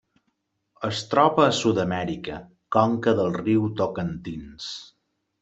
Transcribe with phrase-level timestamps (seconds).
[0.87, 2.39] Es troba a Sud-amèrica:
[2.77, 4.73] conca del riu Tocantins.